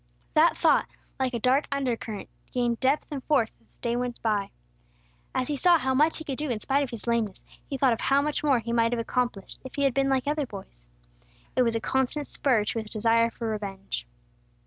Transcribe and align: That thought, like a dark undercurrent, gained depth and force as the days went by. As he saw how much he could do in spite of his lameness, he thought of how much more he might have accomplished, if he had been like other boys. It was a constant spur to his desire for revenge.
That 0.33 0.57
thought, 0.57 0.87
like 1.19 1.35
a 1.35 1.39
dark 1.39 1.67
undercurrent, 1.71 2.27
gained 2.51 2.79
depth 2.79 3.05
and 3.11 3.23
force 3.25 3.53
as 3.61 3.67
the 3.69 3.77
days 3.81 3.97
went 3.97 4.19
by. 4.23 4.49
As 5.35 5.47
he 5.47 5.55
saw 5.55 5.77
how 5.77 5.93
much 5.93 6.17
he 6.17 6.23
could 6.23 6.39
do 6.39 6.49
in 6.49 6.59
spite 6.59 6.81
of 6.81 6.89
his 6.89 7.05
lameness, 7.05 7.43
he 7.67 7.77
thought 7.77 7.93
of 7.93 8.01
how 8.01 8.19
much 8.19 8.43
more 8.43 8.57
he 8.57 8.73
might 8.73 8.93
have 8.93 8.99
accomplished, 8.99 9.59
if 9.63 9.75
he 9.75 9.83
had 9.83 9.93
been 9.93 10.09
like 10.09 10.25
other 10.25 10.47
boys. 10.47 10.87
It 11.55 11.61
was 11.61 11.75
a 11.75 11.79
constant 11.79 12.25
spur 12.25 12.65
to 12.65 12.79
his 12.79 12.89
desire 12.89 13.29
for 13.29 13.47
revenge. 13.49 14.07